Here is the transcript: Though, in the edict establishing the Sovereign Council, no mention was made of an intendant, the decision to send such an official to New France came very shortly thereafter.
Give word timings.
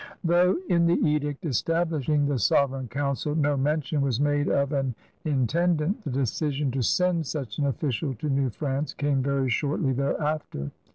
Though, 0.23 0.57
in 0.67 0.87
the 0.87 0.95
edict 1.07 1.45
establishing 1.45 2.25
the 2.25 2.39
Sovereign 2.39 2.87
Council, 2.87 3.35
no 3.35 3.55
mention 3.55 4.01
was 4.01 4.19
made 4.19 4.47
of 4.49 4.71
an 4.71 4.95
intendant, 5.25 6.03
the 6.03 6.09
decision 6.09 6.71
to 6.71 6.81
send 6.81 7.27
such 7.27 7.59
an 7.59 7.67
official 7.67 8.15
to 8.15 8.27
New 8.27 8.49
France 8.49 8.95
came 8.95 9.21
very 9.21 9.49
shortly 9.51 9.93
thereafter. 9.93 10.71